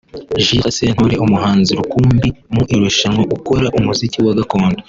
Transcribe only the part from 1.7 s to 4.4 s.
rukumbi mu irushanwa ukora umuziki wa